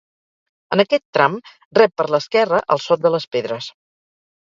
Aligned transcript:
En 0.75 0.83
aquest 0.83 1.05
tram 1.17 1.37
rep 1.81 1.95
per 2.01 2.09
l'esquerra 2.17 2.65
el 2.77 2.85
Sot 2.89 3.07
de 3.07 3.17
les 3.19 3.33
Pedres. 3.37 3.73